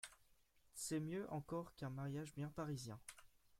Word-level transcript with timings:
C'est 0.73 0.99
mieux 0.99 1.27
encore 1.31 1.75
qu'un 1.75 1.91
mariage 1.91 2.33
bien 2.33 2.47
parisien. 2.47 2.99